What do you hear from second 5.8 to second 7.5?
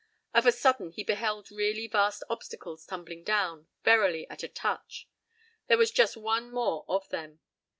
just one more of them.